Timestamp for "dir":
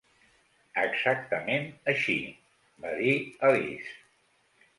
3.03-3.15